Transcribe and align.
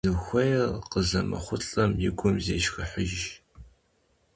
Зыхуейр 0.07 0.65
къызэмыхъулӀэм 0.91 1.91
и 2.07 2.09
гум 2.17 2.35
зешхыхьыж. 2.45 3.13